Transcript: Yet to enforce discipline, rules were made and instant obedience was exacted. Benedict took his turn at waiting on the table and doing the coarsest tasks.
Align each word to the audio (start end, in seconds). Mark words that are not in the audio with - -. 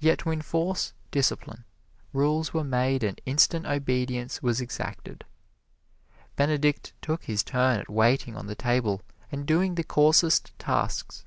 Yet 0.00 0.18
to 0.18 0.30
enforce 0.32 0.94
discipline, 1.12 1.64
rules 2.12 2.52
were 2.52 2.64
made 2.64 3.04
and 3.04 3.20
instant 3.24 3.66
obedience 3.66 4.42
was 4.42 4.60
exacted. 4.60 5.24
Benedict 6.34 6.92
took 7.00 7.22
his 7.22 7.44
turn 7.44 7.78
at 7.78 7.88
waiting 7.88 8.34
on 8.34 8.48
the 8.48 8.56
table 8.56 9.00
and 9.30 9.46
doing 9.46 9.76
the 9.76 9.84
coarsest 9.84 10.58
tasks. 10.58 11.24